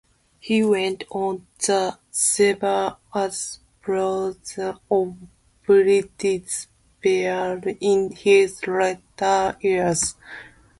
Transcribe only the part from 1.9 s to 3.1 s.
serve